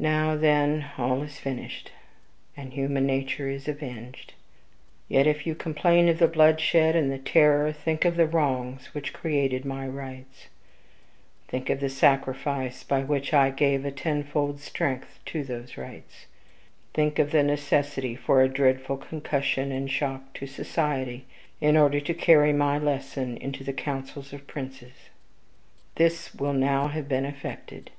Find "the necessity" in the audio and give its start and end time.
17.30-18.16